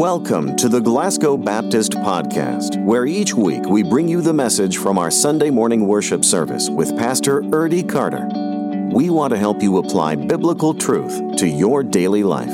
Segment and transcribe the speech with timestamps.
[0.00, 4.96] Welcome to the Glasgow Baptist Podcast, where each week we bring you the message from
[4.96, 8.26] our Sunday morning worship service with Pastor Erdy Carter.
[8.94, 12.48] We want to help you apply biblical truth to your daily life.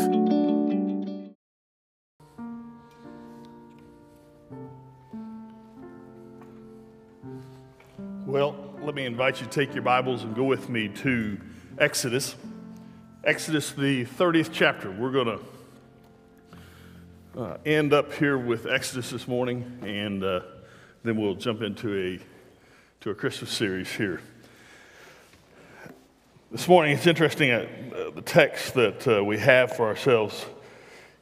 [8.27, 11.41] Well, let me invite you to take your Bibles and go with me to
[11.79, 12.35] Exodus.
[13.23, 14.91] Exodus, the 30th chapter.
[14.91, 15.56] We're going to
[17.37, 20.41] uh, end up here with Exodus this morning, and uh,
[21.05, 22.21] then we'll jump into a
[23.03, 24.23] to a Christmas series here.
[26.51, 27.67] This morning, it's interesting uh,
[28.15, 30.47] the text that uh, we have for ourselves.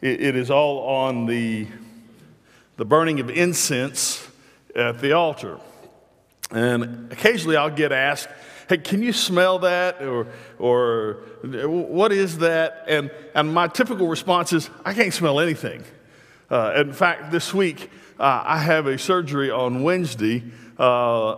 [0.01, 1.67] It, it is all on the
[2.77, 4.29] the burning of incense
[4.77, 5.59] at the altar,
[6.53, 8.29] and occasionally I'll get asked.
[8.69, 10.01] Hey, can you smell that?
[10.01, 10.27] Or,
[10.59, 12.85] or what is that?
[12.89, 15.85] And, and my typical response is, I can't smell anything.
[16.51, 20.45] Uh, in fact, this week uh, I have a surgery on Wednesday,
[20.79, 21.35] uh,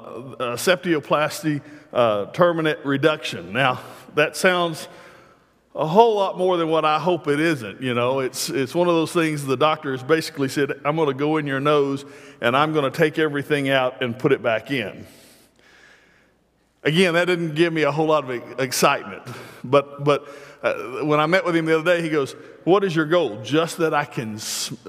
[0.57, 3.53] septoplasty uh, turbinate reduction.
[3.53, 3.81] Now,
[4.15, 4.89] that sounds
[5.75, 7.83] a whole lot more than what I hope it isn't.
[7.83, 11.09] You know, it's, it's one of those things the doctor has basically said, I'm going
[11.09, 12.05] to go in your nose
[12.41, 15.07] and I'm going to take everything out and put it back in.
[16.83, 19.23] Again, that didn't give me a whole lot of excitement.
[19.65, 20.29] But, but
[20.67, 22.33] uh, when I met with him the other day, he goes,
[22.65, 23.43] What is your goal?
[23.43, 24.39] Just that I can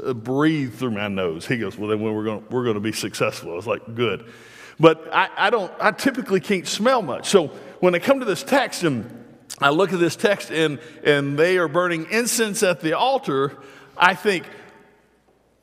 [0.04, 1.46] uh, breathe through my nose.
[1.46, 3.52] He goes, Well, then we're going we're to be successful.
[3.52, 4.32] I was like, Good.
[4.80, 7.30] But I, I, don't, I typically can't smell much.
[7.30, 7.48] So
[7.80, 9.26] when I come to this text and
[9.60, 13.58] I look at this text and, and they are burning incense at the altar,
[13.98, 14.46] I think,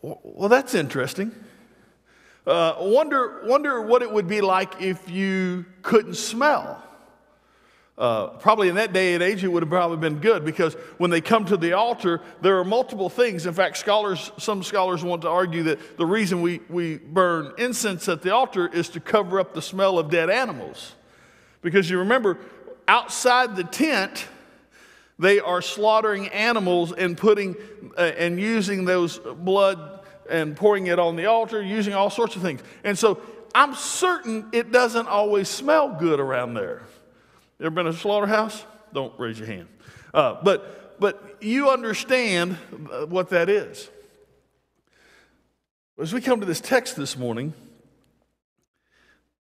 [0.03, 1.33] Well, that's interesting.
[2.47, 6.84] Uh, wonder, wonder what it would be like if you couldn't smell.
[7.97, 11.11] Uh, probably in that day and age, it would have probably been good because when
[11.11, 13.47] they come to the altar, there are multiple things.
[13.47, 18.09] In fact, scholars, some scholars want to argue that the reason we, we burn incense
[18.09, 20.97] at the altar is to cover up the smell of dead animals.
[21.63, 22.39] Because you remember,
[22.89, 24.27] outside the tent,
[25.17, 27.55] they are slaughtering animals and putting
[27.97, 32.43] uh, and using those blood and pouring it on the altar, using all sorts of
[32.43, 32.61] things.
[32.83, 33.21] And so
[33.55, 36.83] I'm certain it doesn't always smell good around there.
[37.65, 38.63] Ever been a slaughterhouse?
[38.93, 39.69] Don't raise your hand.
[40.13, 42.59] Uh, but, but you understand
[42.93, 43.89] uh, what that is.
[45.99, 47.55] As we come to this text this morning,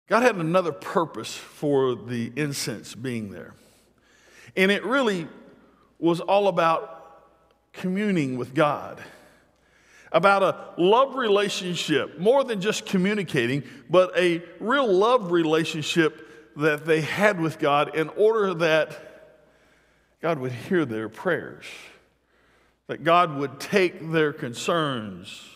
[0.08, 3.52] God had another purpose for the incense being there.
[4.56, 5.28] And it really
[5.98, 7.20] was all about
[7.74, 9.04] communing with God,
[10.12, 16.23] about a love relationship, more than just communicating, but a real love relationship
[16.56, 18.98] that they had with God in order that
[20.22, 21.66] God would hear their prayers,
[22.86, 25.48] that God would take their concerns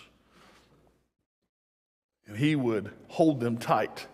[2.26, 4.06] and He would hold them tight,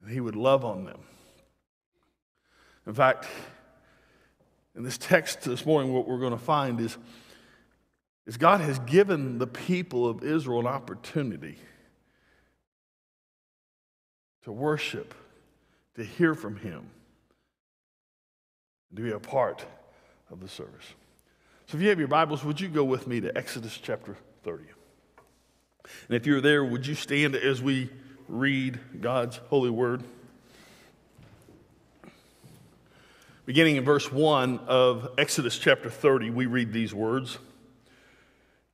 [0.00, 1.00] and He would love on them.
[2.86, 3.26] In fact,
[4.76, 6.96] in this text this morning, what we're going to find is,
[8.26, 11.58] is God has given the people of Israel an opportunity
[14.48, 15.12] to worship,
[15.94, 16.88] to hear from Him,
[18.96, 19.62] to be a part
[20.30, 20.86] of the service.
[21.66, 24.64] So if you have your Bibles, would you go with me to Exodus chapter 30?
[26.08, 27.90] And if you're there, would you stand as we
[28.26, 30.02] read God's holy word?
[33.44, 37.36] Beginning in verse 1 of Exodus chapter 30, we read these words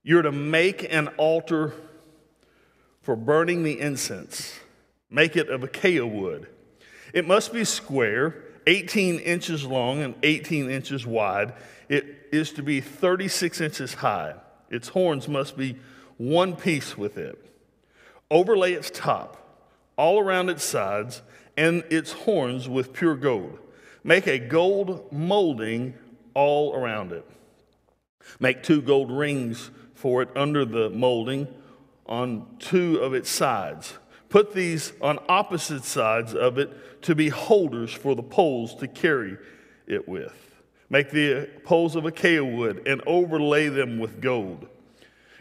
[0.05, 1.73] You're to make an altar
[3.03, 4.61] for burning the incense
[5.15, 6.49] Make it of acacia wood.
[7.13, 8.35] It must be square,
[8.67, 11.55] 18 inches long and 18 inches wide.
[11.89, 14.35] It is to be 36 inches high.
[14.71, 15.77] Its horns must be
[16.17, 17.39] one piece with it.
[18.29, 19.63] Overlay its top,
[19.97, 21.23] all around its sides,
[21.57, 23.61] and its horns with pure gold.
[24.03, 25.95] Make a gold molding
[26.35, 27.25] all around it.
[28.41, 31.47] Make two gold rings for it under the molding
[32.07, 33.95] on two of its sides.
[34.35, 39.37] Put these on opposite sides of it to be holders for the poles to carry
[39.87, 40.35] it with.
[40.91, 44.67] Make the poles of acacia wood and overlay them with gold.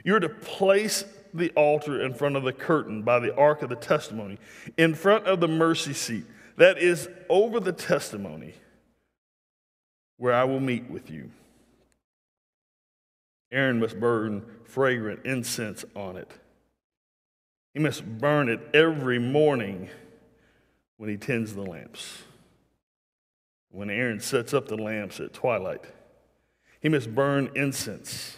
[0.04, 3.76] You're to place the altar in front of the curtain by the ark of the
[3.76, 4.38] testimony,
[4.78, 6.26] in front of the mercy seat,
[6.58, 8.54] that is over the testimony,
[10.18, 11.32] where I will meet with you.
[13.52, 16.32] Aaron must burn fragrant incense on it.
[17.74, 19.90] He must burn it every morning
[20.98, 22.24] when he tends the lamps.
[23.72, 25.84] When Aaron sets up the lamps at twilight,
[26.80, 28.38] he must burn incense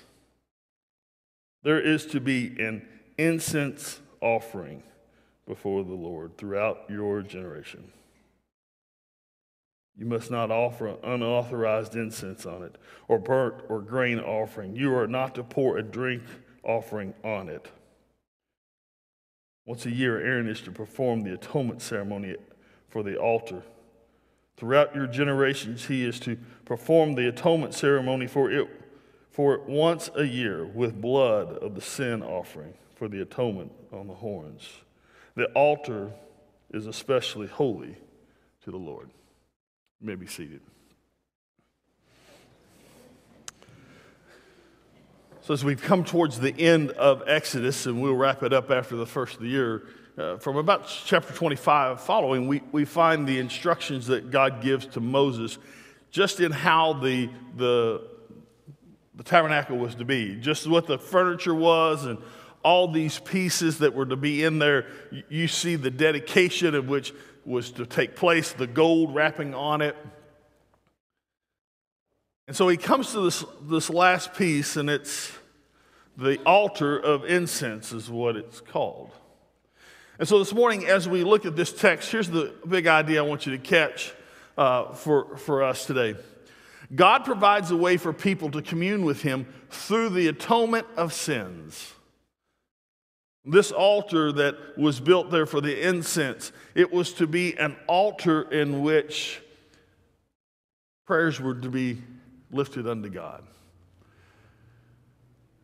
[1.64, 2.88] There is to be an
[3.18, 4.84] incense offering
[5.48, 7.92] before the Lord throughout your generation.
[9.98, 12.78] You must not offer unauthorized incense on it,
[13.08, 14.76] or burnt or grain offering.
[14.76, 16.24] You are not to pour a drink
[16.64, 17.72] offering on it.
[19.66, 22.36] Once a year, Aaron is to perform the atonement ceremony
[22.88, 23.64] for the altar.
[24.58, 28.68] Throughout your generations, he is to perform the atonement ceremony for it,
[29.32, 34.08] for it once a year with blood of the sin offering for the atonement on
[34.08, 34.70] the horns.
[35.36, 36.12] The altar
[36.72, 37.98] is especially holy
[38.64, 39.10] to the Lord.
[40.00, 40.62] You may be seated.
[45.46, 48.96] So, as we've come towards the end of Exodus, and we'll wrap it up after
[48.96, 49.84] the first of the year,
[50.18, 55.00] uh, from about chapter 25 following, we, we find the instructions that God gives to
[55.00, 55.60] Moses
[56.10, 58.08] just in how the, the,
[59.14, 62.18] the tabernacle was to be, just what the furniture was, and
[62.64, 64.88] all these pieces that were to be in there.
[65.30, 67.14] You see the dedication of which
[67.46, 69.96] was to take place, the gold wrapping on it.
[72.48, 75.32] And so he comes to this, this last piece, and it's
[76.18, 79.12] the altar of incense, is what it's called.
[80.18, 83.26] And so this morning, as we look at this text, here's the big idea I
[83.28, 84.14] want you to catch
[84.58, 86.16] uh, for, for us today.
[86.94, 91.94] God provides a way for people to commune with Him through the atonement of sins.
[93.44, 98.42] This altar that was built there for the incense, it was to be an altar
[98.44, 99.42] in which
[101.06, 102.02] prayers were to be
[102.52, 103.44] lifted unto God.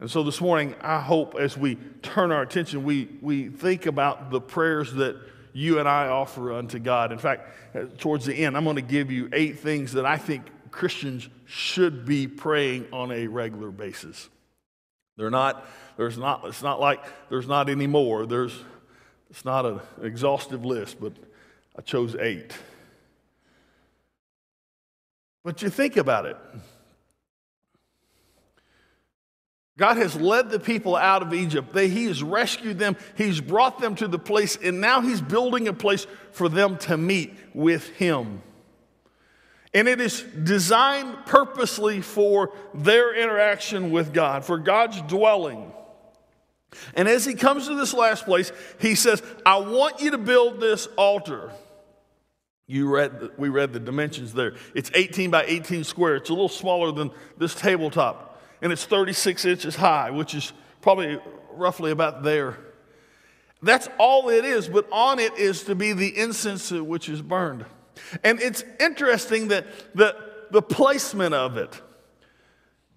[0.02, 4.32] And so this morning, I hope as we turn our attention, we, we think about
[4.32, 5.16] the prayers that
[5.54, 7.12] you and I offer unto God.
[7.12, 10.18] In fact, uh, towards the end, I'm going to give you eight things that I
[10.18, 14.28] think Christians should be praying on a regular basis.
[15.18, 15.68] They're not,
[15.98, 18.26] there's not, it's not like there's not any more.
[18.26, 18.58] There's,
[19.30, 21.14] it's not an exhaustive list, but
[21.78, 22.54] I chose eight.
[25.44, 26.38] But you think about it.
[29.82, 31.74] God has led the people out of Egypt.
[31.74, 32.96] They, he has rescued them.
[33.18, 36.98] He's brought them to the place, and now He's building a place for them to
[36.98, 38.44] meet with Him.
[39.74, 45.74] And it is designed purposely for their interaction with God, for God's dwelling.
[46.94, 50.60] And as he comes to this last place, he says, I want you to build
[50.60, 51.50] this altar.
[52.68, 54.54] You read, we read the dimensions there.
[54.76, 56.18] It's 18 by 18 square.
[56.18, 58.31] It's a little smaller than this tabletop.
[58.62, 61.20] And it's 36 inches high, which is probably
[61.54, 62.58] roughly about there.
[63.62, 67.66] That's all it is, but on it is to be the incense which is burned.
[68.24, 69.66] And it's interesting that
[69.96, 70.16] the,
[70.50, 71.80] the placement of it.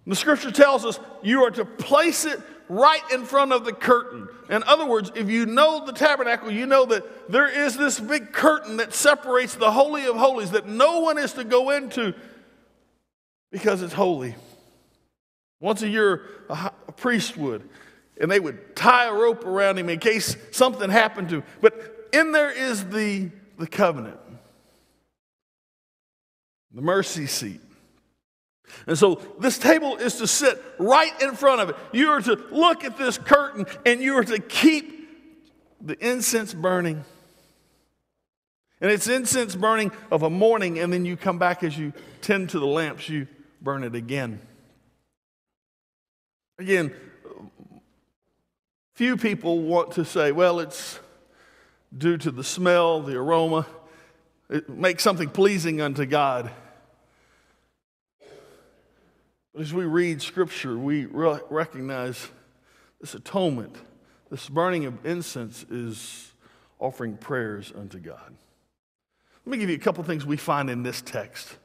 [0.06, 4.28] The scripture tells us you are to place it right in front of the curtain.
[4.48, 8.32] In other words, if you know the tabernacle, you know that there is this big
[8.32, 12.14] curtain that separates the Holy of Holies that no one is to go into
[13.50, 14.34] because it's holy.
[15.64, 17.66] Once a year, a, priest would,
[18.20, 21.44] and they would tie a rope around him in case something happened to him.
[21.62, 24.20] But in there is the, the covenant
[26.74, 27.60] the mercy seat.
[28.86, 31.76] And so this table is to sit right in front of it.
[31.92, 35.08] You are to look at this curtain and you are to keep
[35.80, 37.04] the incense burning.
[38.80, 42.50] And it's incense burning of a morning, and then you come back as you tend
[42.50, 43.28] to the lamps, you
[43.62, 44.40] burn it again.
[46.56, 46.94] Again,
[48.94, 51.00] few people want to say, well, it's
[51.96, 53.66] due to the smell, the aroma.
[54.48, 56.52] It makes something pleasing unto God.
[59.52, 62.28] But as we read Scripture, we re- recognize
[63.00, 63.74] this atonement,
[64.30, 66.32] this burning of incense is
[66.78, 68.32] offering prayers unto God.
[69.44, 71.56] Let me give you a couple things we find in this text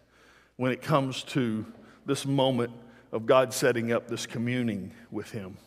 [0.55, 1.65] when it comes to
[2.08, 2.72] this moment
[3.12, 5.58] of God setting up this communing with Him.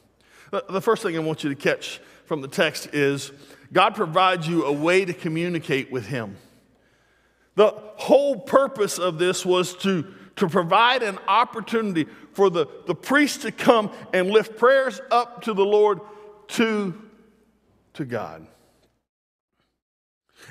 [0.51, 3.33] The first thing I want you to catch from the text is
[3.73, 6.37] God provides you a way to communicate with Him.
[7.55, 10.07] The whole purpose of this was to
[10.37, 15.53] to provide an opportunity for the, the priest to come and lift prayers up to
[15.53, 16.01] the Lord
[16.49, 17.01] to,
[17.95, 18.47] to God.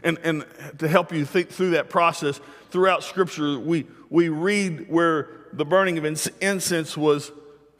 [0.03, 0.45] And, and
[0.79, 5.97] to help you think through that process, throughout Scripture, we, we read where the burning
[5.97, 6.05] of
[6.41, 7.31] incense was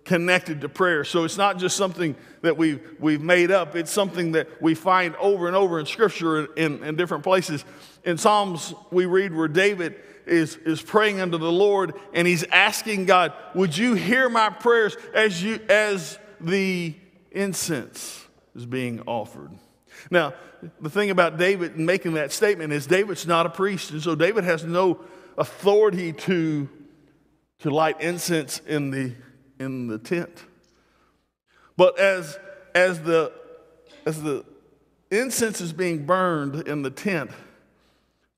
[0.04, 1.04] connected to prayer.
[1.04, 5.16] So it's not just something that we've, we've made up, it's something that we find
[5.18, 7.64] over and over in Scripture in, in different places.
[8.04, 13.06] In Psalms, we read where David is, is praying unto the Lord and he's asking
[13.06, 16.96] God, Would you hear my prayers as, you, as the
[17.32, 19.52] incense is being offered.
[20.10, 20.34] Now,
[20.80, 24.44] the thing about David making that statement is David's not a priest, and so David
[24.44, 25.00] has no
[25.38, 26.70] authority to,
[27.62, 29.14] to light incense in the,
[29.60, 30.46] in the tent.
[31.78, 32.38] But as,
[32.76, 33.32] as, the,
[34.06, 34.46] as the
[35.10, 37.32] incense is being burned in the tent,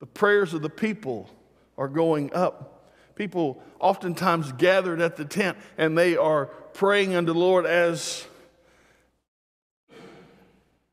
[0.00, 1.30] the prayers of the people
[1.78, 2.92] are going up.
[3.14, 8.26] People oftentimes gathered at the tent and they are praying unto the Lord as,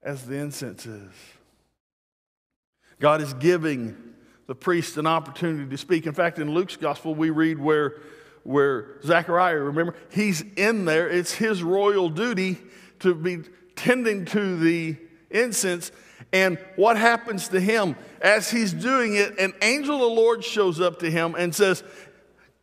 [0.03, 1.11] as the incense is.
[2.99, 3.97] God is giving
[4.45, 6.05] the priest an opportunity to speak.
[6.05, 7.95] In fact, in Luke's gospel, we read where,
[8.43, 11.09] where Zechariah, remember, he's in there.
[11.09, 12.57] It's his royal duty
[12.99, 13.39] to be
[13.75, 14.97] tending to the
[15.29, 15.91] incense.
[16.33, 19.37] And what happens to him as he's doing it?
[19.37, 21.83] An angel of the Lord shows up to him and says,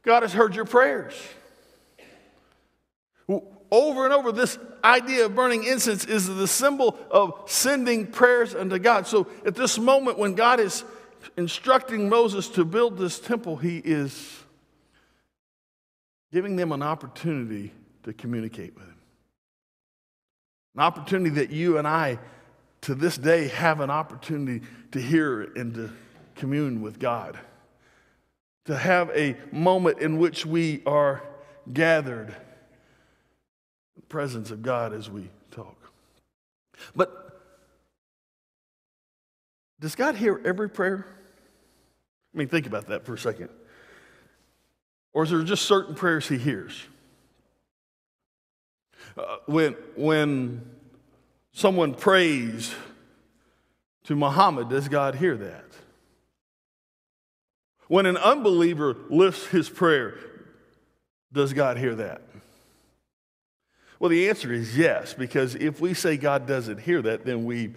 [0.02, 1.14] God has heard your prayers.
[3.70, 8.78] Over and over, this idea of burning incense is the symbol of sending prayers unto
[8.78, 9.06] God.
[9.06, 10.84] So at this moment, when God is
[11.36, 14.38] instructing Moses to build this temple, he is
[16.32, 18.98] giving them an opportunity to communicate with him.
[20.74, 22.18] An opportunity that you and I,
[22.82, 25.90] to this day, have an opportunity to hear and to
[26.34, 27.38] commune with God.
[28.66, 31.22] To have a moment in which we are
[31.72, 32.34] gathered in
[33.96, 35.76] the presence of God as we talk.
[36.94, 37.40] But
[39.80, 41.06] does God hear every prayer?
[42.34, 43.48] I mean, think about that for a second.
[45.12, 46.80] Or is there just certain prayers he hears?
[49.16, 50.62] Uh, when, when
[51.52, 52.74] someone prays
[54.04, 55.64] to Muhammad, does God hear that?
[57.88, 60.18] When an unbeliever lifts his prayer,
[61.32, 62.22] does God hear that?
[63.98, 67.74] Well, the answer is yes, because if we say God doesn't hear that, then we,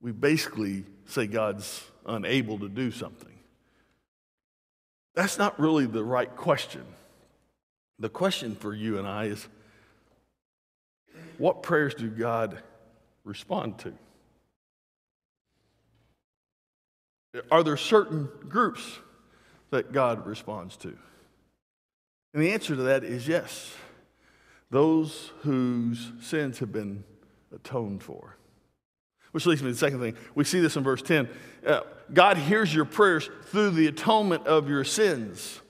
[0.00, 3.31] we basically say God's unable to do something.
[5.14, 6.84] That's not really the right question.
[7.98, 9.46] The question for you and I is
[11.38, 12.62] what prayers do God
[13.24, 13.92] respond to?
[17.50, 18.98] Are there certain groups
[19.70, 20.96] that God responds to?
[22.34, 23.74] And the answer to that is yes
[24.70, 27.04] those whose sins have been
[27.54, 28.36] atoned for.
[29.32, 30.16] Which leads me to the second thing.
[30.34, 31.28] We see this in verse 10.
[31.66, 31.80] Uh,
[32.12, 35.60] God hears your prayers through the atonement of your sins.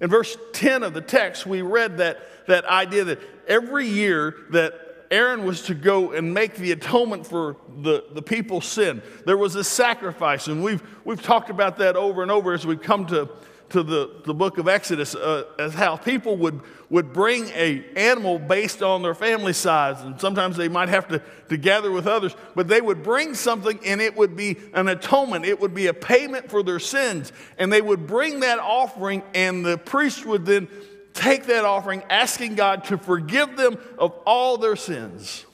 [0.00, 4.74] In verse 10 of the text, we read that, that idea that every year that
[5.10, 9.54] Aaron was to go and make the atonement for the, the people's sin, there was
[9.54, 10.48] a sacrifice.
[10.48, 13.30] And we've, we've talked about that over and over as we've come to
[13.70, 18.38] to the, the book of Exodus uh, as how people would, would bring a animal
[18.38, 22.34] based on their family size, and sometimes they might have to, to gather with others,
[22.54, 25.44] but they would bring something and it would be an atonement.
[25.44, 27.32] It would be a payment for their sins.
[27.58, 30.68] And they would bring that offering, and the priest would then
[31.12, 35.44] take that offering, asking God to forgive them of all their sins.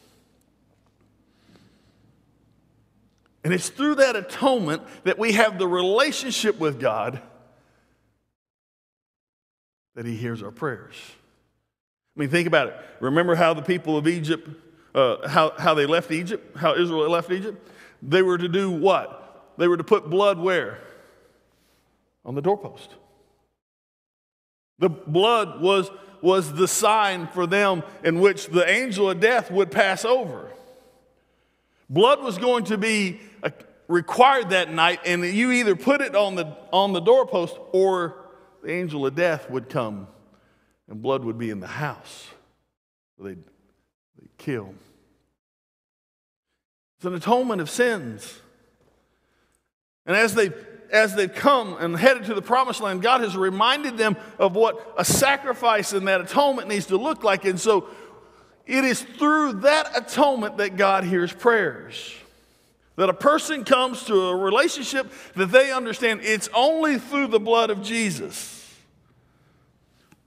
[3.44, 7.20] And it's through that atonement that we have the relationship with God
[9.94, 10.94] that he hears our prayers.
[12.16, 12.76] I mean, think about it.
[13.00, 14.48] Remember how the people of Egypt,
[14.94, 17.68] uh, how, how they left Egypt, how Israel left Egypt?
[18.02, 19.54] They were to do what?
[19.56, 20.78] They were to put blood where?
[22.24, 22.90] On the doorpost.
[24.78, 29.70] The blood was, was the sign for them in which the angel of death would
[29.70, 30.50] pass over.
[31.88, 33.50] Blood was going to be uh,
[33.86, 38.21] required that night, and you either put it on the, on the doorpost or
[38.62, 40.06] the angel of death would come
[40.88, 42.28] and blood would be in the house.
[43.18, 43.42] They'd,
[44.18, 44.74] they'd kill.
[46.96, 48.40] It's an atonement of sins.
[50.06, 50.50] And as they
[50.92, 54.94] as they've come and headed to the promised land, God has reminded them of what
[54.98, 57.46] a sacrifice and that atonement needs to look like.
[57.46, 57.88] And so
[58.66, 62.14] it is through that atonement that God hears prayers.
[62.96, 67.70] That a person comes to a relationship that they understand it's only through the blood
[67.70, 68.58] of Jesus.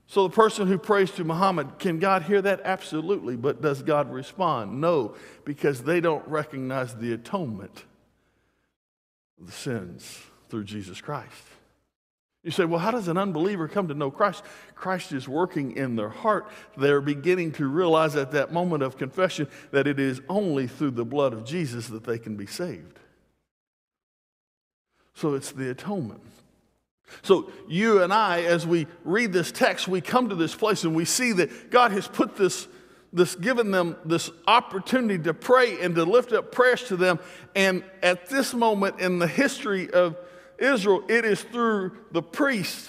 [0.08, 2.60] So the person who prays to Muhammad, can God hear that?
[2.64, 3.36] Absolutely.
[3.36, 4.80] But does God respond?
[4.80, 7.84] No, because they don't recognize the atonement
[9.40, 11.30] of the sins through Jesus Christ.
[12.46, 14.44] You say, well, how does an unbeliever come to know Christ?
[14.76, 16.46] Christ is working in their heart.
[16.76, 21.04] They're beginning to realize at that moment of confession that it is only through the
[21.04, 23.00] blood of Jesus that they can be saved.
[25.14, 26.20] So it's the atonement.
[27.22, 30.94] So, you and I, as we read this text, we come to this place and
[30.94, 32.68] we see that God has put this,
[33.12, 37.18] this given them this opportunity to pray and to lift up prayers to them.
[37.56, 40.16] And at this moment in the history of
[40.58, 42.88] Israel, it is through the priest.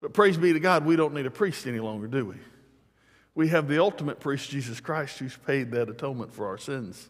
[0.00, 2.36] But praise be to God, we don't need a priest any longer, do we?
[3.34, 7.08] We have the ultimate priest, Jesus Christ, who's paid that atonement for our sins.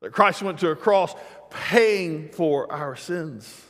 [0.00, 1.14] That Christ went to a cross
[1.50, 3.64] paying for our sins.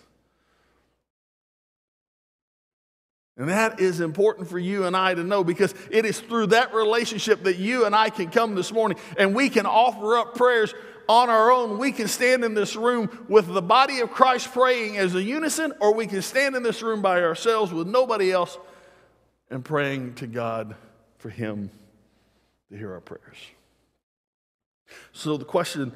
[3.37, 6.75] And that is important for you and I to know because it is through that
[6.75, 10.75] relationship that you and I can come this morning and we can offer up prayers
[11.09, 11.79] on our own.
[11.79, 15.73] We can stand in this room with the body of Christ praying as a unison,
[15.81, 18.59] or we can stand in this room by ourselves with nobody else
[19.51, 20.77] and praying to God
[21.19, 21.71] for Him
[22.71, 23.39] to hear our prayers.
[25.13, 25.93] So, the question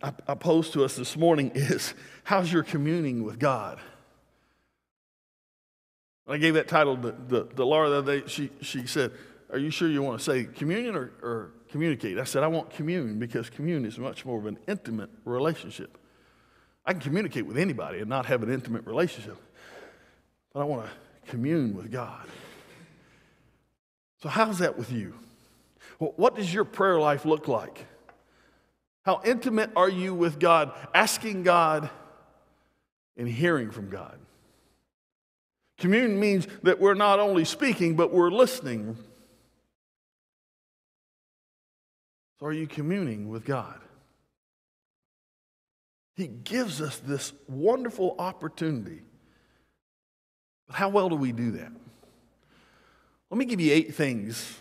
[0.00, 3.80] I pose to us this morning is How's your communing with God?
[6.28, 8.26] I gave that title to, to Laura the other day.
[8.28, 9.12] She, she said,
[9.50, 12.18] Are you sure you want to say communion or, or communicate?
[12.18, 15.98] I said, I want commune because commune is much more of an intimate relationship.
[16.84, 19.36] I can communicate with anybody and not have an intimate relationship,
[20.52, 22.26] but I want to commune with God.
[24.22, 25.14] So, how's that with you?
[25.98, 27.86] What does your prayer life look like?
[29.04, 31.90] How intimate are you with God, asking God
[33.16, 34.18] and hearing from God?
[35.78, 38.96] Commune means that we're not only speaking, but we're listening.
[42.38, 43.80] So, are you communing with God?
[46.16, 49.02] He gives us this wonderful opportunity.
[50.66, 51.72] But how well do we do that?
[53.30, 54.56] Let me give you eight things.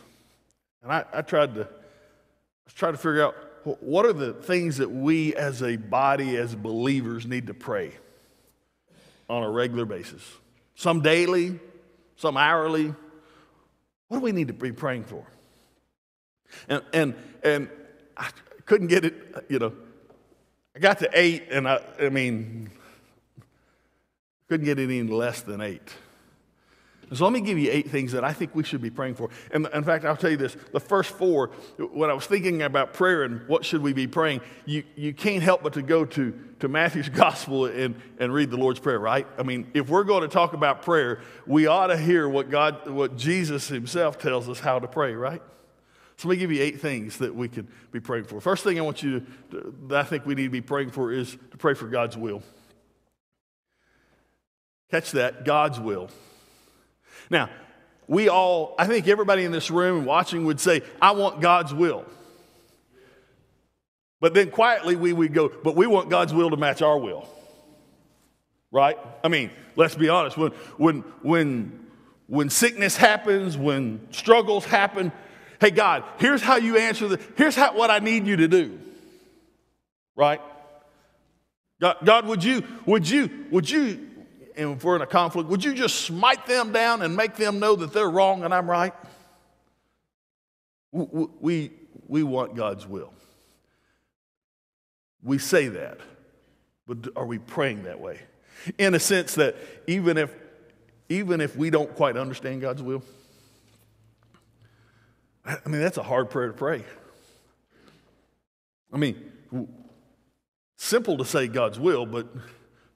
[0.83, 3.35] And I, I tried to I tried to figure out
[3.81, 7.91] what are the things that we as a body, as believers, need to pray
[9.29, 10.23] on a regular basis
[10.75, 11.59] some daily,
[12.15, 12.93] some hourly.
[14.07, 15.25] What do we need to be praying for?
[16.69, 17.69] And, and, and
[18.15, 18.29] I
[18.65, 19.73] couldn't get it, you know,
[20.75, 22.69] I got to eight, and I, I mean,
[24.47, 25.93] couldn't get it any less than eight.
[27.13, 29.29] So let me give you eight things that I think we should be praying for.
[29.51, 32.93] And in fact, I'll tell you this the first four, when I was thinking about
[32.93, 36.37] prayer and what should we be praying, you, you can't help but to go to,
[36.59, 39.25] to Matthew's gospel and, and read the Lord's Prayer, right?
[39.37, 42.89] I mean, if we're going to talk about prayer, we ought to hear what God,
[42.89, 45.41] what Jesus himself tells us how to pray, right?
[46.17, 48.41] So let me give you eight things that we could be praying for.
[48.41, 51.11] First thing I want you to, that I think we need to be praying for
[51.11, 52.41] is to pray for God's will.
[54.89, 56.09] Catch that, God's will.
[57.29, 57.49] Now,
[58.07, 61.73] we all, I think everybody in this room and watching would say, I want God's
[61.73, 62.05] will.
[64.19, 67.29] But then quietly we would go, but we want God's will to match our will.
[68.71, 68.97] Right?
[69.23, 70.35] I mean, let's be honest.
[70.35, 71.87] When, when, when,
[72.25, 75.11] when sickness happens, when struggles happen,
[75.59, 78.79] hey, God, here's how you answer the, here's how, what I need you to do.
[80.15, 80.41] Right?
[81.79, 84.07] God, God, would you, would you, would you
[84.57, 87.59] and if we're in a conflict, would you just smite them down and make them
[87.59, 88.93] know that they're wrong and I'm right?
[90.91, 91.71] We,
[92.07, 93.13] we want God's will.
[95.21, 95.99] We say that,
[96.87, 98.19] but are we praying that way?
[98.79, 100.33] In a sense that even if,
[101.07, 103.03] even if we don't quite understand God's will,
[105.47, 106.83] I mean, that's a hard prayer to pray.
[108.91, 109.31] I mean,
[110.75, 112.27] simple to say God's will, but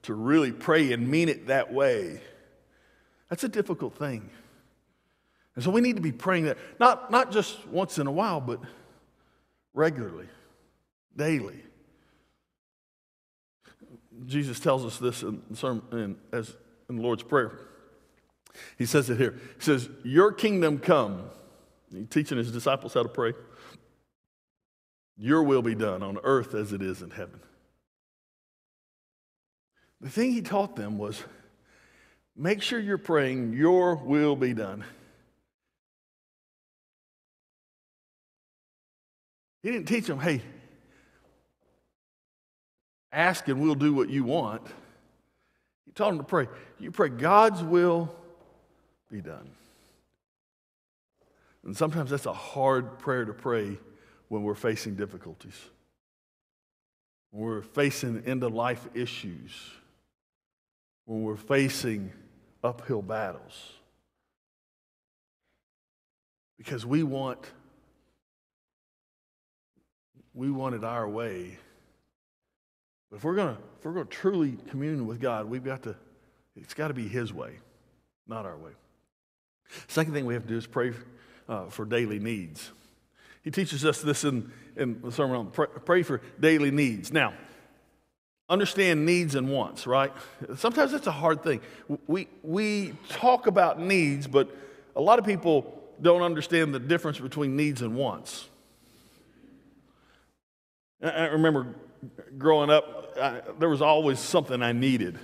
[0.03, 2.21] to really pray and mean it that way,
[3.29, 4.29] that's a difficult thing.
[5.55, 8.41] And so we need to be praying that, not, not just once in a while,
[8.41, 8.59] but
[9.73, 10.27] regularly,
[11.15, 11.63] daily.
[14.25, 16.55] Jesus tells us this in, sermon, in, as,
[16.89, 17.57] in the Lord's Prayer.
[18.77, 19.39] He says it here.
[19.57, 21.23] He says, Your kingdom come.
[21.93, 23.33] He's teaching his disciples how to pray.
[25.17, 27.39] Your will be done on earth as it is in heaven.
[29.99, 31.23] The thing he taught them was
[32.35, 34.83] make sure you're praying, Your will be done.
[39.61, 40.41] He didn't teach them, hey,
[43.11, 44.65] ask and we'll do what you want.
[45.85, 46.47] He taught them to pray.
[46.79, 48.13] You pray, God's will
[49.11, 49.51] be done.
[51.63, 53.77] And sometimes that's a hard prayer to pray
[54.29, 55.59] when we're facing difficulties,
[57.29, 59.51] when we're facing end of life issues
[61.05, 62.11] when we're facing
[62.63, 63.73] uphill battles.
[66.57, 67.51] Because we want
[70.33, 71.57] we want it our way.
[73.09, 75.95] But if we're gonna if we're gonna truly commune with God, we've got to
[76.55, 77.59] it's got to be His way,
[78.25, 78.71] not our way.
[79.87, 80.93] Second thing we have to do is pray
[81.51, 82.71] uh, for daily needs.
[83.43, 87.11] He teaches us this in, in the Sermon on pray, pray for daily needs.
[87.11, 87.33] Now,
[88.49, 90.13] understand needs and wants, right?
[90.55, 91.59] Sometimes that's a hard thing.
[92.07, 94.55] We, we talk about needs, but
[94.95, 98.47] a lot of people don't understand the difference between needs and wants.
[101.03, 101.75] I remember
[102.37, 105.19] growing up, I, there was always something I needed.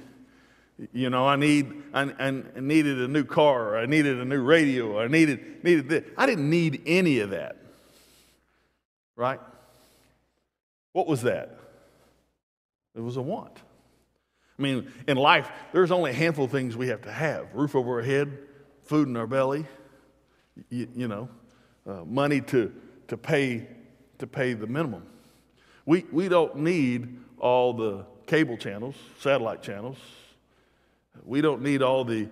[0.94, 5.00] You know, I need, I, I needed a new car, I needed a new radio,
[5.00, 6.04] I needed, needed this.
[6.16, 7.58] I didn't need any of that.
[9.16, 9.40] Right?
[10.94, 11.58] What was that?
[12.96, 13.58] It was a want.
[14.58, 17.76] I mean, in life, there's only a handful of things we have to have roof
[17.76, 18.38] over our head,
[18.84, 19.66] food in our belly,
[20.70, 21.30] you, you know,
[21.88, 22.72] uh, money to,
[23.08, 23.68] to, pay,
[24.20, 25.04] to pay the minimum.
[25.86, 29.98] We, we don't need all the cable channels, satellite channels.
[31.26, 32.30] We don't need all the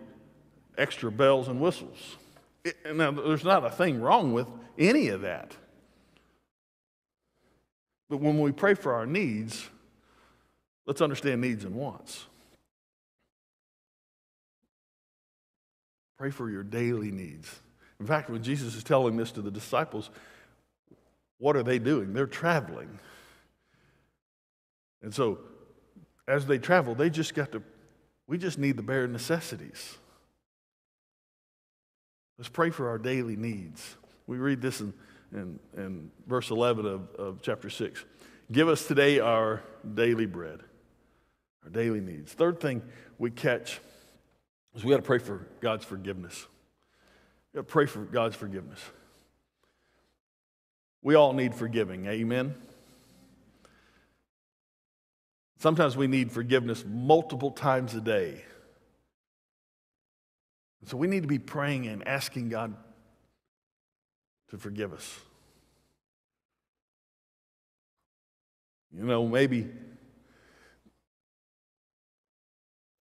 [0.78, 2.18] extra bells and whistles.
[2.64, 5.56] It, now, there's not a thing wrong with any of that.
[8.10, 9.68] But when we pray for our needs,
[10.86, 12.26] let's understand needs and wants.
[16.18, 17.60] Pray for your daily needs.
[18.00, 20.10] In fact, when Jesus is telling this to the disciples,
[21.38, 22.14] what are they doing?
[22.14, 23.00] They're traveling.
[25.02, 25.40] And so,
[26.28, 27.62] as they travel, they just got to,
[28.28, 29.98] we just need the bare necessities.
[32.38, 33.96] Let's pray for our daily needs.
[34.28, 34.94] We read this in,
[35.32, 38.04] in, in verse 11 of, of chapter 6.
[38.52, 39.62] Give us today our
[39.94, 40.60] daily bread,
[41.64, 42.34] our daily needs.
[42.34, 42.82] Third thing
[43.18, 43.80] we catch
[44.76, 46.46] is we got to pray for God's forgiveness.
[47.54, 48.80] We got to pray for God's forgiveness.
[51.02, 52.08] We all need forgiving.
[52.08, 52.56] Amen.
[55.66, 58.44] Sometimes we need forgiveness multiple times a day.
[60.86, 62.76] So we need to be praying and asking God
[64.52, 65.20] to forgive us.
[68.96, 69.68] You know, maybe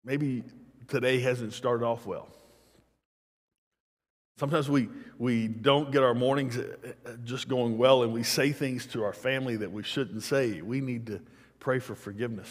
[0.06, 0.46] maybe
[0.88, 2.30] today hasn't started off well.
[4.38, 8.54] Sometimes we, we don't get our mornings uh, uh, just going well and we say
[8.54, 10.62] things to our family that we shouldn't say.
[10.62, 11.20] We need to
[11.60, 12.50] pray for forgiveness.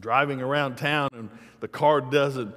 [0.00, 2.54] Driving around town and the car doesn't,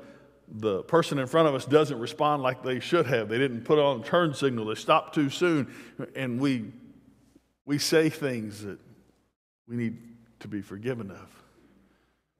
[0.48, 3.30] the person in front of us doesn't respond like they should have.
[3.30, 5.74] They didn't put on a turn signal, they stopped too soon,
[6.16, 6.72] and we,
[7.66, 8.80] we say things that
[9.68, 9.98] we need
[10.40, 11.44] to be forgiven of.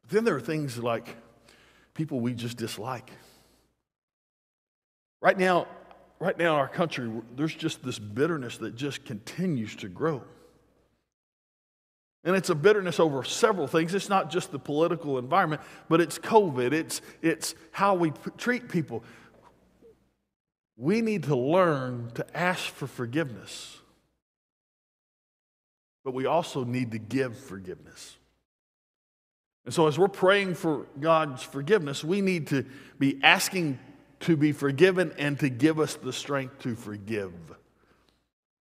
[0.02, 1.16] But Then there are things like
[1.94, 3.12] people we just dislike.
[5.22, 5.68] Right now,
[6.20, 10.24] right now in our country, there's just this bitterness that just continues to grow.
[12.24, 13.96] And it's a bitterness over several things.
[13.96, 18.70] It's not just the political environment, but it's COVID, it's, it's how we p- treat
[18.70, 19.04] people.
[20.78, 23.80] We need to learn to ask for forgiveness,
[26.04, 28.18] but we also need to give forgiveness.
[29.66, 32.66] And so, as we're praying for God's forgiveness, we need to
[32.98, 33.80] be asking
[34.22, 37.34] to be forgiven and to give us the strength to forgive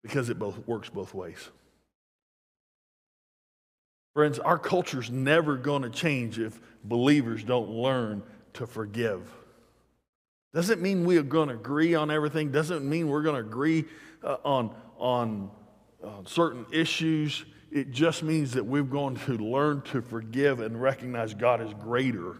[0.02, 1.50] because it both works both ways.
[4.16, 8.22] Friends, our culture's never going to change if believers don't learn
[8.54, 9.30] to forgive.
[10.54, 13.84] Doesn't mean we are going to agree on everything, doesn't mean we're going to agree
[14.24, 15.50] uh, on, on
[16.02, 17.44] uh, certain issues.
[17.70, 22.38] It just means that we're going to learn to forgive and recognize God is greater.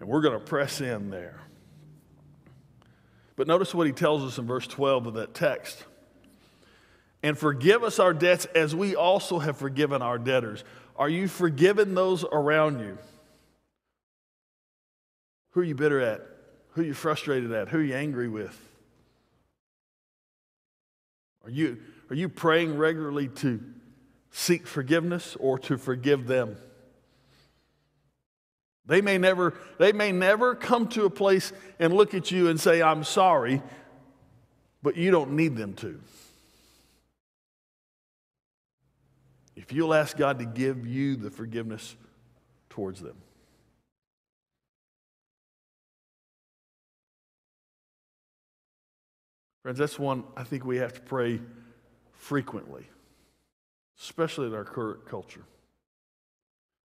[0.00, 1.40] And we're going to press in there.
[3.36, 5.86] But notice what he tells us in verse 12 of that text.
[7.22, 10.62] And forgive us our debts as we also have forgiven our debtors.
[10.96, 12.98] Are you forgiving those around you?
[15.50, 16.24] Who are you bitter at?
[16.72, 17.68] Who are you frustrated at?
[17.68, 18.56] Who are you angry with?
[21.44, 21.78] Are you,
[22.10, 23.60] are you praying regularly to
[24.30, 26.56] seek forgiveness or to forgive them?
[28.86, 32.58] They may never, they may never come to a place and look at you and
[32.58, 33.62] say, I'm sorry,
[34.82, 36.00] but you don't need them to.
[39.58, 41.96] If you'll ask God to give you the forgiveness
[42.70, 43.16] towards them.
[49.64, 51.40] Friends, that's one I think we have to pray
[52.12, 52.86] frequently,
[54.00, 55.42] especially in our current culture.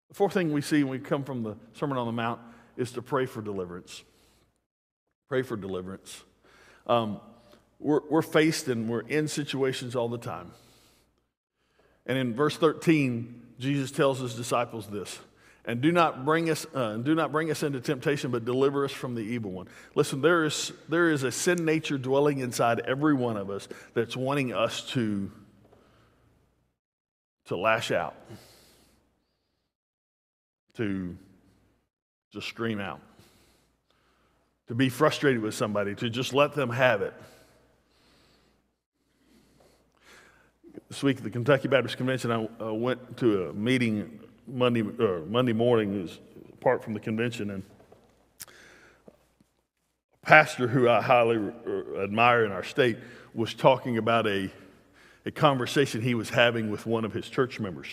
[0.10, 2.42] The fourth thing we see when we come from the Sermon on the Mount
[2.76, 4.04] is to pray for deliverance.
[5.30, 6.24] Pray for deliverance.
[6.88, 7.22] Um,
[7.80, 10.52] we're, we're faced and we're in situations all the time.
[12.06, 15.20] And in verse 13, Jesus tells his disciples this
[15.66, 18.92] And do not bring us, uh, do not bring us into temptation, but deliver us
[18.92, 19.68] from the evil one.
[19.96, 24.18] Listen, there is, there is a sin nature dwelling inside every one of us that's
[24.18, 25.32] wanting us to,
[27.46, 28.16] to lash out,
[30.76, 31.16] to
[32.34, 33.00] just scream out,
[34.68, 37.14] to be frustrated with somebody, to just let them have it.
[40.90, 45.54] This week at the Kentucky Baptist Convention, I, went to a meeting Monday, uh, Monday
[45.54, 46.20] morning, was
[46.52, 47.64] apart from the convention, and
[50.24, 52.98] a pastor who I highly uh, admire in our state
[53.36, 54.50] was talking about a,
[55.28, 57.90] a conversation he was having with one of his church members.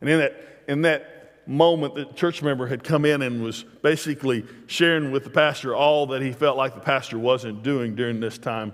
[0.00, 4.44] And in that, in that moment, the church member had come in and was basically
[4.68, 8.38] sharing with the pastor all that he felt like the pastor wasn't doing during this
[8.38, 8.72] time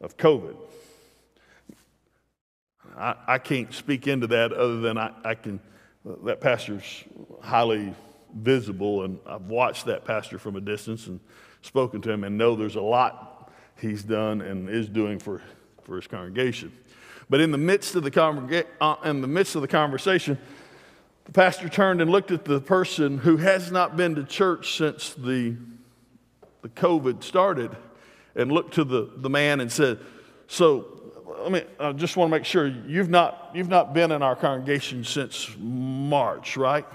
[0.00, 0.69] of COVID.
[2.96, 5.60] I, I can't speak into that other than I, I can
[6.24, 7.04] that pastor's
[7.42, 7.94] highly
[8.34, 11.20] visible, and I've watched that pastor from a distance and
[11.62, 15.42] spoken to him and know there's a lot he's done and is doing for,
[15.82, 16.72] for his congregation.
[17.28, 20.38] But in the midst of the, congrega- uh, in the midst of the conversation,
[21.24, 25.14] the pastor turned and looked at the person who has not been to church since
[25.14, 25.56] the,
[26.62, 27.76] the COVID started
[28.34, 29.98] and looked to the, the man and said,
[30.46, 30.99] So
[31.44, 34.36] I mean, I just want to make sure you've not, you've not been in our
[34.36, 36.86] congregation since March, right?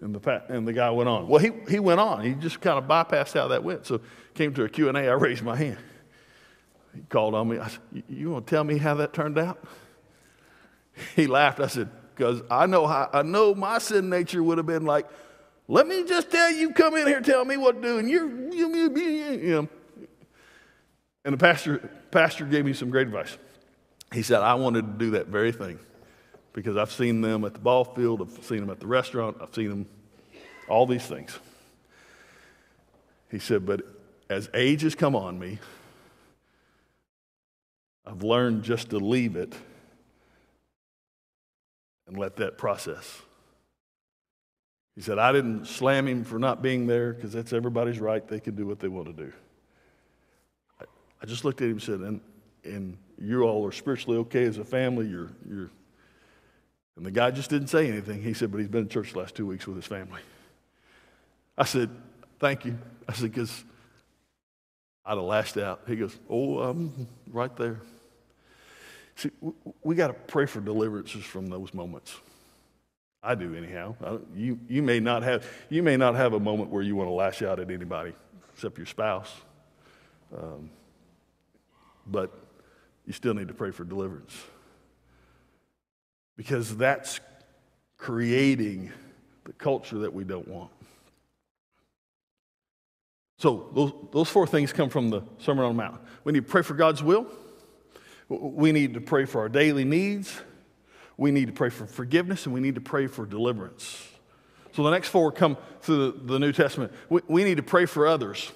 [0.00, 1.28] And the, and the guy went on.
[1.28, 2.22] Well, he, he went on.
[2.22, 3.86] He just kind of bypassed how that went.
[3.86, 4.00] So
[4.34, 5.78] came to a Q&A, I raised my hand.
[6.94, 7.58] He called on me.
[7.58, 9.62] I said, you want to tell me how that turned out?
[11.14, 11.60] He laughed.
[11.60, 15.06] I said, because I know how, I know my sin nature would have been like,
[15.68, 18.28] let me just tell you, come in here, tell me what to do, and you're,
[18.52, 19.68] you, you, you know.
[21.24, 23.36] And the pastor, pastor gave me some great advice.
[24.10, 25.78] He said, I wanted to do that very thing
[26.54, 29.54] because I've seen them at the ball field, I've seen them at the restaurant, I've
[29.54, 29.86] seen them,
[30.66, 31.38] all these things.
[33.30, 33.82] He said, but
[34.30, 35.58] as age has come on me,
[38.06, 39.54] I've learned just to leave it
[42.06, 43.20] and let that process.
[44.94, 48.26] He said, I didn't slam him for not being there because that's everybody's right.
[48.26, 49.34] They can do what they want to do.
[51.22, 52.20] I just looked at him and said, and,
[52.64, 55.06] and you all are spiritually okay as a family.
[55.06, 55.70] You're, you're,
[56.96, 58.22] and the guy just didn't say anything.
[58.22, 60.20] He said, but he's been in church the last two weeks with his family.
[61.56, 61.90] I said,
[62.38, 62.78] thank you.
[63.08, 63.64] I said, because
[65.04, 65.82] I'd have lashed out.
[65.86, 67.80] He goes, oh, I'm right there.
[69.14, 69.30] See,
[69.82, 72.14] we got to pray for deliverances from those moments.
[73.22, 73.96] I do anyhow.
[74.04, 77.08] I, you, you, may not have, you may not have a moment where you want
[77.08, 78.12] to lash out at anybody
[78.54, 79.32] except your spouse.
[80.36, 80.70] Um,
[82.06, 82.32] but
[83.06, 84.34] you still need to pray for deliverance.
[86.36, 87.20] Because that's
[87.96, 88.92] creating
[89.44, 90.70] the culture that we don't want.
[93.38, 96.00] So, those, those four things come from the Sermon on the Mount.
[96.24, 97.26] We need to pray for God's will.
[98.28, 100.40] We need to pray for our daily needs.
[101.16, 104.08] We need to pray for forgiveness, and we need to pray for deliverance.
[104.72, 106.92] So, the next four come through the, the New Testament.
[107.08, 108.50] We, we need to pray for others.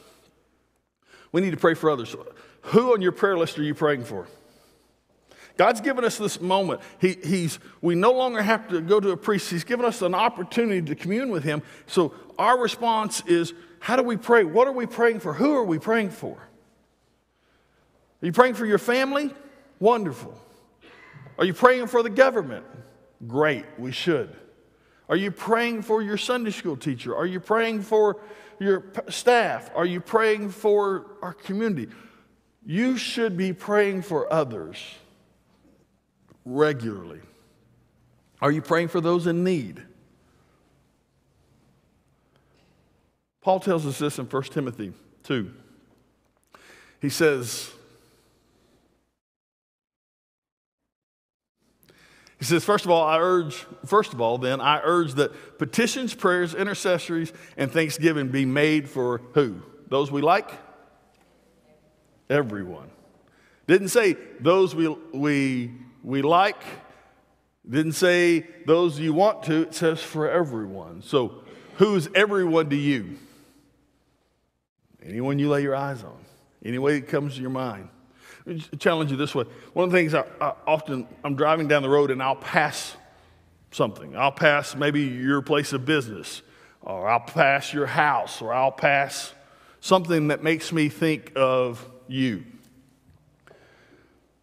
[1.32, 2.16] We need to pray for others.
[2.62, 4.26] Who on your prayer list are you praying for?
[5.56, 6.80] God's given us this moment.
[7.00, 9.50] He, he's, we no longer have to go to a priest.
[9.50, 11.62] He's given us an opportunity to commune with Him.
[11.86, 14.44] So our response is how do we pray?
[14.44, 15.34] What are we praying for?
[15.34, 16.36] Who are we praying for?
[18.22, 19.34] Are you praying for your family?
[19.78, 20.34] Wonderful.
[21.38, 22.64] Are you praying for the government?
[23.26, 24.34] Great, we should.
[25.08, 27.16] Are you praying for your Sunday school teacher?
[27.16, 28.20] Are you praying for
[28.58, 29.70] your staff?
[29.74, 31.88] Are you praying for our community?
[32.70, 34.78] You should be praying for others
[36.44, 37.18] regularly.
[38.40, 39.82] Are you praying for those in need?
[43.40, 44.92] Paul tells us this in 1 Timothy
[45.24, 45.50] 2.
[47.00, 47.72] He says,
[52.38, 56.14] He says, first of all, I urge, first of all, then, I urge that petitions,
[56.14, 59.60] prayers, intercessories, and thanksgiving be made for who?
[59.88, 60.69] Those we like?
[62.30, 62.88] Everyone.
[63.66, 66.62] Didn't say those we, we, we like.
[67.68, 69.62] Didn't say those you want to.
[69.62, 71.02] It says for everyone.
[71.02, 71.42] So,
[71.76, 73.18] who's everyone to you?
[75.04, 76.16] Anyone you lay your eyes on.
[76.64, 77.88] Any way that comes to your mind.
[78.78, 79.44] challenge you this way.
[79.72, 82.96] One of the things I, I often, I'm driving down the road and I'll pass
[83.70, 84.16] something.
[84.16, 86.42] I'll pass maybe your place of business,
[86.82, 89.32] or I'll pass your house, or I'll pass
[89.80, 92.44] something that makes me think of you.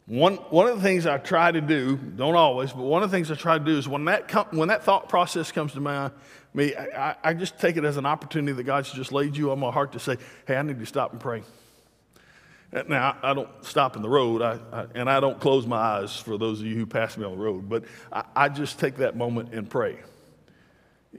[0.08, 3.18] One, one of the things I try to do, don't always, but one of the
[3.18, 5.82] things I try to do is when that, com- when that thought process comes to
[5.82, 6.12] my,
[6.54, 9.60] me, I, I just take it as an opportunity that God's just laid you on
[9.60, 10.16] my heart to say,
[10.48, 11.44] hey, I need to stop and pray.
[12.88, 16.16] Now, I don't stop in the road, I, I, and I don't close my eyes
[16.16, 18.98] for those of you who pass me on the road, but I, I just take
[18.98, 19.98] that moment and pray.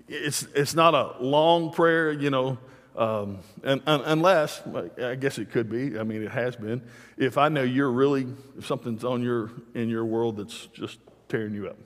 [0.09, 2.57] It's, it's not a long prayer, you know,
[2.99, 4.61] um, and, unless,
[5.01, 6.83] I guess it could be, I mean, it has been,
[7.17, 8.27] if I know you're really,
[8.59, 11.77] if something's on your, in your world that's just tearing you up.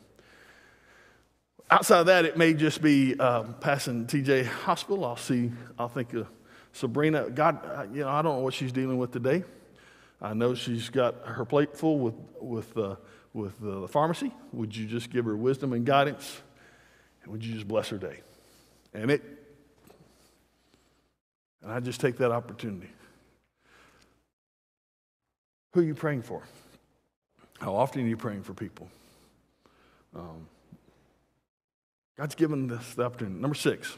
[1.70, 5.04] Outside of that, it may just be um, passing TJ Hospital.
[5.04, 6.28] I'll see, I'll think of
[6.72, 7.28] Sabrina.
[7.28, 9.44] God, uh, you know, I don't know what she's dealing with today.
[10.20, 12.96] I know she's got her plate full with, with, uh,
[13.34, 14.32] with uh, the pharmacy.
[14.54, 16.40] Would you just give her wisdom and guidance?
[17.22, 18.20] And would you just bless her day?
[18.94, 19.22] And it,
[21.62, 22.90] and I just take that opportunity.
[25.72, 26.42] Who are you praying for?
[27.60, 28.88] How often are you praying for people?
[30.14, 30.48] Um,
[32.18, 33.40] God's given this the opportunity.
[33.40, 33.96] Number six,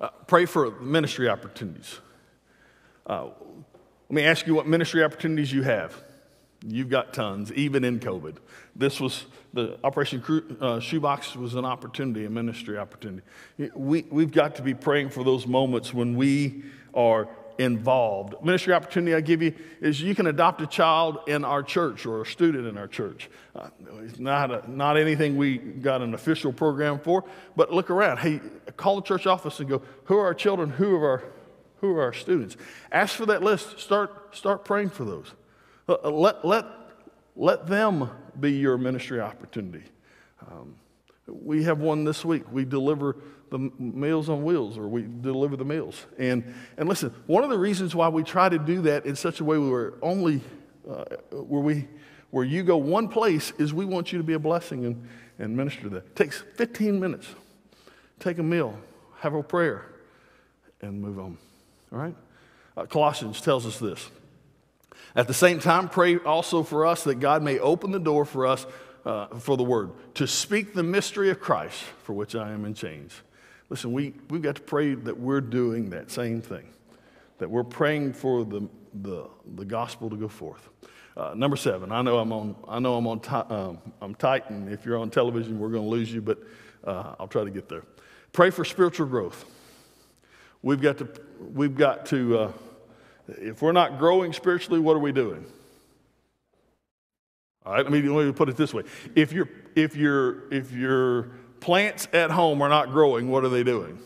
[0.00, 2.00] uh, pray for ministry opportunities.
[3.06, 3.26] Uh,
[4.08, 5.94] let me ask you what ministry opportunities you have.
[6.66, 8.36] You've got tons, even in COVID.
[8.76, 10.22] This was the Operation
[10.60, 13.22] uh, Shoebox was an opportunity, a ministry opportunity.
[13.74, 18.34] We, we've got to be praying for those moments when we are involved.
[18.42, 22.22] Ministry opportunity I give you is you can adopt a child in our church or
[22.22, 23.30] a student in our church.
[23.54, 23.68] Uh,
[24.02, 27.24] it's not, a, not anything we got an official program for,
[27.56, 28.18] but look around.
[28.18, 28.40] Hey,
[28.76, 30.70] call the church office and go, who are our children?
[30.70, 31.24] Who are our,
[31.80, 32.56] who are our students?
[32.92, 33.78] Ask for that list.
[33.78, 35.32] Start, start praying for those.
[36.04, 36.66] Let, let,
[37.36, 39.84] let them be your ministry opportunity.
[40.50, 40.76] Um,
[41.26, 42.44] we have one this week.
[42.50, 43.16] We deliver
[43.50, 46.06] the Meals on Wheels, or we deliver the meals.
[46.18, 49.40] And, and listen, one of the reasons why we try to do that in such
[49.40, 50.40] a way where only
[50.88, 51.88] uh, where we
[52.30, 55.56] where you go one place is we want you to be a blessing and, and
[55.56, 56.06] minister that.
[56.06, 57.26] It takes 15 minutes.
[58.20, 58.78] Take a meal,
[59.18, 59.86] have a prayer,
[60.80, 61.38] and move on.
[61.92, 62.14] All right?
[62.76, 64.10] Uh, Colossians tells us this.
[65.16, 68.46] At the same time, pray also for us that God may open the door for
[68.46, 68.66] us
[69.04, 72.74] uh, for the word, to speak the mystery of Christ, for which I am in
[72.74, 73.12] chains.
[73.68, 76.68] Listen, we, we've got to pray that we're doing that same thing,
[77.38, 78.68] that we're praying for the,
[79.02, 80.68] the, the gospel to go forth.
[81.16, 84.68] Uh, number seven, I know I'm on, I know I'm on, um, I'm tight, and
[84.68, 86.38] if you're on television, we're going to lose you, but
[86.84, 87.84] uh, I'll try to get there.
[88.32, 89.44] Pray for spiritual growth.
[90.62, 91.08] We've got to,
[91.40, 92.52] we've got to, uh,
[93.38, 95.44] if we're not growing spiritually, what are we doing?
[97.64, 98.84] All right, let me, let me put it this way.
[99.14, 103.62] If, your if, your if your plants at home are not growing, what are they
[103.62, 103.98] doing?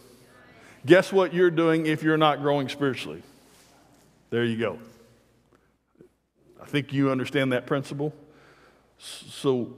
[0.87, 3.23] Guess what you're doing if you're not growing spiritually?
[4.31, 4.79] There you go.
[6.61, 8.13] I think you understand that principle.
[8.99, 9.73] So,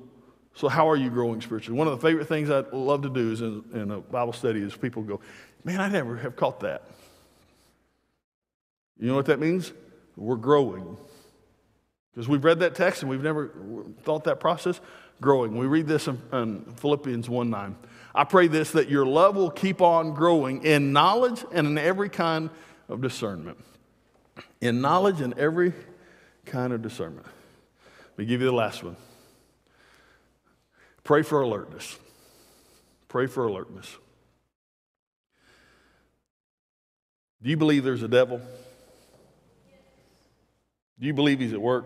[0.55, 1.79] so how are you growing spiritually?
[1.79, 4.61] One of the favorite things I love to do is in, in a Bible study
[4.61, 5.21] is people go,
[5.65, 6.85] man, I never have caught that.
[8.99, 9.73] You know what that means?
[10.17, 10.97] We're growing.
[12.13, 13.51] Because we've read that text and we've never
[14.03, 14.81] thought that process.
[15.21, 15.57] Growing.
[15.57, 17.77] We read this in, in Philippians 1 9.
[18.15, 22.09] I pray this that your love will keep on growing in knowledge and in every
[22.09, 22.51] kind
[22.89, 23.59] of discernment.
[24.61, 25.73] In knowledge and every
[26.47, 27.27] kind of discernment.
[28.13, 28.97] Let me give you the last one.
[31.05, 31.99] Pray for alertness.
[33.09, 33.95] Pray for alertness.
[37.43, 38.41] Do you believe there's a devil?
[40.99, 41.85] Do you believe he's at work?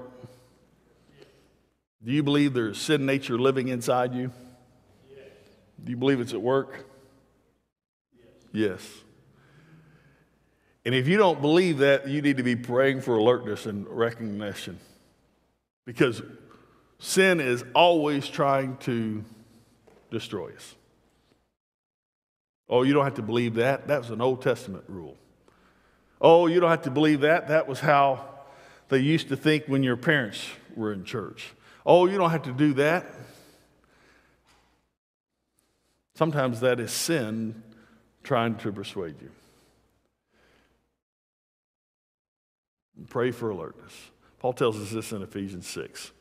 [2.03, 4.33] Do you believe there's sin nature living inside you?
[5.11, 5.27] Yes.
[5.85, 6.87] Do you believe it's at work?
[8.53, 8.81] Yes.
[8.81, 8.89] yes.
[10.85, 14.79] And if you don't believe that, you need to be praying for alertness and recognition.
[15.85, 16.23] Because
[16.99, 19.25] sin is always trying to
[20.11, 20.75] destroy us.
[22.69, 23.89] Oh, you don't have to believe that.
[23.89, 25.17] That was an Old Testament rule.
[26.21, 27.49] Oh, you don't have to believe that.
[27.49, 28.30] That was how
[28.91, 31.53] they used to think when your parents were in church.
[31.87, 33.07] Oh, you don't have to do that.
[36.15, 37.63] Sometimes that is sin
[38.23, 39.31] trying to persuade you.
[43.09, 43.95] Pray for alertness.
[44.39, 46.13] Paul tells us this in Ephesians 6.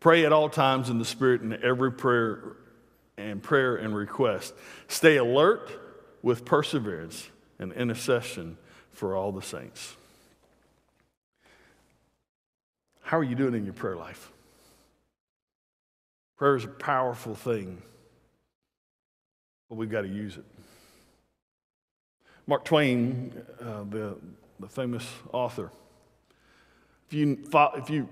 [0.00, 2.56] Pray at all times in the Spirit in every prayer
[3.16, 4.54] and prayer and request.
[4.86, 5.70] Stay alert
[6.22, 7.28] with perseverance
[7.58, 8.56] and intercession
[8.92, 9.96] for all the saints.
[13.08, 14.30] How are you doing in your prayer life?
[16.36, 17.80] Prayer is a powerful thing,
[19.70, 20.44] but we've got to use it.
[22.46, 23.32] Mark Twain,
[23.62, 24.18] uh, the,
[24.60, 25.70] the famous author,
[27.06, 28.10] if you, if you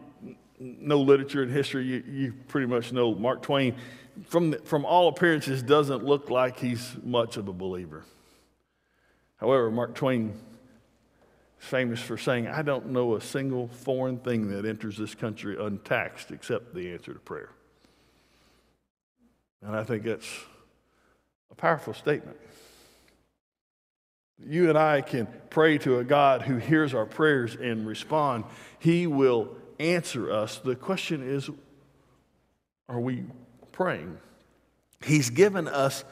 [0.59, 3.76] know literature and history, you, you pretty much know Mark Twain,
[4.24, 8.03] from, the, from all appearances, doesn't look like he's much of a believer.
[9.36, 10.40] However, Mark Twain
[11.59, 16.31] famous for saying, I don't know a single foreign thing that enters this country untaxed
[16.31, 17.51] except the answer to prayer.
[19.63, 20.29] And I think that's
[21.51, 22.37] a powerful statement.
[24.39, 28.45] You and I can pray to a God who hears our prayers and respond.
[28.79, 30.59] He will answer us.
[30.59, 31.49] The question is,
[32.89, 33.25] are we
[33.73, 34.19] praying?
[35.05, 36.05] He's given us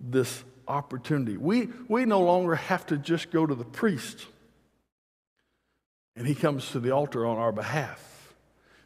[0.00, 1.36] this opportunity.
[1.36, 4.26] We, we no longer have to just go to the priest
[6.18, 8.34] and he comes to the altar on our behalf.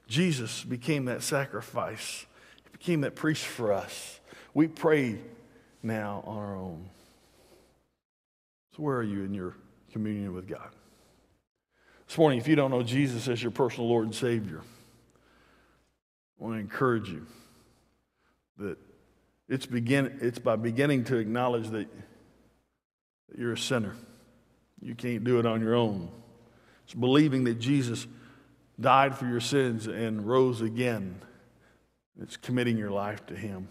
[0.06, 2.26] Jesus became that sacrifice,
[2.62, 4.20] he became that priest for us.
[4.52, 5.18] We pray
[5.82, 6.90] now on our own.
[8.76, 9.56] So, where are you in your
[9.92, 10.68] communion with God?
[12.06, 14.60] This morning, if you don't know Jesus as your personal Lord and Savior,
[16.38, 17.26] I want to encourage you
[18.58, 18.76] that
[19.48, 21.88] it's, begin, it's by beginning to acknowledge that,
[23.30, 23.94] that you're a sinner.
[24.82, 26.10] You can't do it on your own.
[26.92, 28.06] It's believing that Jesus
[28.78, 31.22] died for your sins and rose again.
[32.20, 33.68] It's committing your life to Him.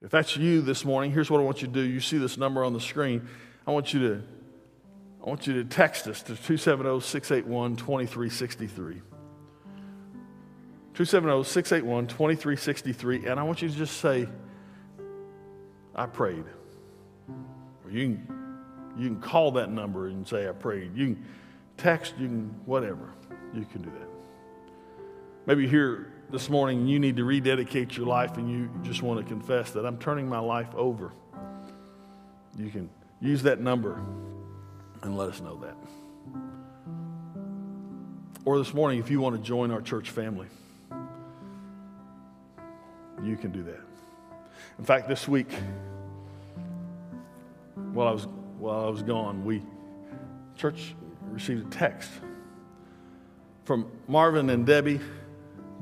[0.00, 1.80] If that's you this morning, here's what I want you to do.
[1.80, 3.28] You see this number on the screen.
[3.66, 4.22] I want you to
[5.24, 8.94] I want you to text us to 270 681 2363.
[10.94, 13.26] 270 681 2363.
[13.26, 14.28] And I want you to just say,
[15.96, 16.44] I prayed.
[17.84, 18.56] Or you can,
[18.96, 20.94] you can call that number and say, I prayed.
[20.94, 21.26] You can
[21.80, 23.14] text, you can whatever.
[23.54, 24.08] You can do that.
[25.46, 29.26] Maybe here this morning you need to rededicate your life and you just want to
[29.26, 31.12] confess that I'm turning my life over.
[32.56, 34.04] You can use that number
[35.02, 35.76] and let us know that.
[38.44, 40.48] Or this morning, if you want to join our church family,
[43.22, 43.80] you can do that.
[44.78, 45.52] In fact, this week,
[47.92, 48.26] while I was,
[48.58, 49.62] while I was gone, we,
[50.56, 50.94] church
[51.32, 52.10] received a text
[53.64, 55.00] from Marvin and Debbie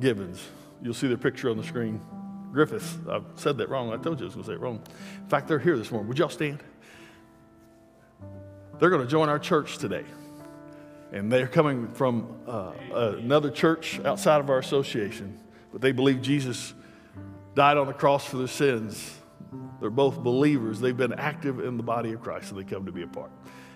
[0.00, 0.42] Gibbons.
[0.82, 2.00] You'll see their picture on the screen.
[2.52, 2.96] Griffiths.
[3.08, 3.92] I said that wrong.
[3.92, 4.80] I told you I was going to say it wrong.
[5.22, 6.08] In fact, they're here this morning.
[6.08, 6.62] Would y'all stand?
[8.78, 10.04] They're going to join our church today.
[11.12, 15.38] And they're coming from uh, another church outside of our association,
[15.72, 16.74] but they believe Jesus
[17.54, 19.14] died on the cross for their sins.
[19.80, 20.80] They're both believers.
[20.80, 23.30] They've been active in the body of Christ, so they come to be a part.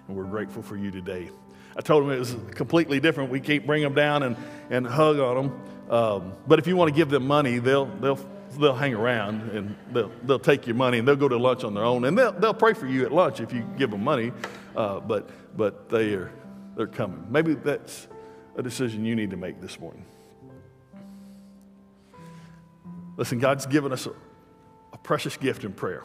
[0.07, 1.31] And we're grateful for you today.
[1.77, 3.31] I told them it was completely different.
[3.31, 4.37] We can't bring them down and,
[4.71, 5.61] and hug on them.
[5.91, 8.19] Um, but if you want to give them money, they'll, they'll,
[8.59, 11.75] they'll hang around and they'll, they'll take your money and they'll go to lunch on
[11.75, 12.05] their own.
[12.05, 14.33] And they'll, they'll pray for you at lunch if you give them money.
[14.75, 16.33] Uh, but but they are,
[16.77, 17.27] they're coming.
[17.31, 18.09] Maybe that's
[18.57, 20.05] a decision you need to make this morning.
[23.17, 24.13] Listen, God's given us a,
[24.93, 26.05] a precious gift in prayer.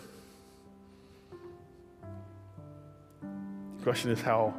[3.22, 4.54] The question is how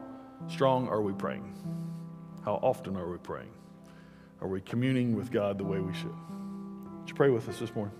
[0.49, 1.55] strong are we praying?
[2.45, 3.53] How often are we praying?
[4.41, 6.15] Are we communing with God the way we should?
[7.01, 7.99] Would you pray with us this morning?